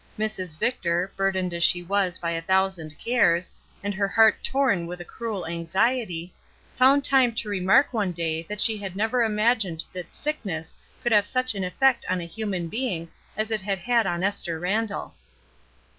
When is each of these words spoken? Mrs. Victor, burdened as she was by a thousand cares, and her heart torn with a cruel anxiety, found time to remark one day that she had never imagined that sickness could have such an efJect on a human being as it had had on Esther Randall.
Mrs. 0.17 0.57
Victor, 0.57 1.11
burdened 1.15 1.53
as 1.53 1.61
she 1.63 1.83
was 1.83 2.17
by 2.17 2.31
a 2.31 2.41
thousand 2.41 2.97
cares, 2.97 3.51
and 3.83 3.93
her 3.93 4.07
heart 4.07 4.43
torn 4.43 4.87
with 4.87 4.99
a 4.99 5.05
cruel 5.05 5.45
anxiety, 5.45 6.33
found 6.75 7.03
time 7.03 7.35
to 7.35 7.47
remark 7.47 7.93
one 7.93 8.11
day 8.11 8.41
that 8.49 8.61
she 8.61 8.77
had 8.79 8.95
never 8.95 9.21
imagined 9.21 9.83
that 9.93 10.15
sickness 10.15 10.75
could 11.03 11.11
have 11.11 11.27
such 11.27 11.53
an 11.53 11.61
efJect 11.61 11.99
on 12.09 12.19
a 12.19 12.25
human 12.25 12.67
being 12.67 13.11
as 13.37 13.51
it 13.51 13.61
had 13.61 13.77
had 13.77 14.07
on 14.07 14.23
Esther 14.23 14.59
Randall. 14.59 15.13